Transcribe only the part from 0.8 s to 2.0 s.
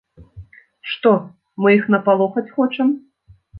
Што, мы іх